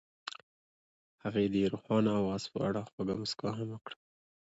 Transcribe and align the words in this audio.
هغې 1.23 1.45
د 1.53 1.55
روښانه 1.73 2.11
اواز 2.21 2.43
په 2.53 2.59
اړه 2.67 2.81
خوږه 2.89 3.15
موسکا 3.19 3.49
هم 3.57 3.67
وکړه. 3.73 3.97